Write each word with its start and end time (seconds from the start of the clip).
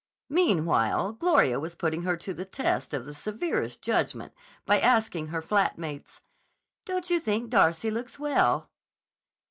Meanwhile 0.31 1.13
Gloria 1.13 1.59
was 1.59 1.75
putting 1.75 2.01
her 2.01 2.17
to 2.17 2.33
the 2.33 2.43
test 2.43 2.91
of 2.95 3.05
the 3.05 3.13
severest 3.13 3.83
judgment 3.83 4.33
by 4.65 4.79
asking 4.79 5.27
her 5.27 5.43
flat 5.43 5.77
mates: 5.77 6.21
"Don't 6.85 7.11
you 7.11 7.19
think 7.19 7.51
Darcy 7.51 7.91
looks 7.91 8.17
well?" 8.17 8.71